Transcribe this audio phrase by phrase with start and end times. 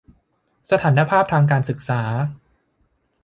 [0.71, 2.01] สถานภาพทางการศึกษา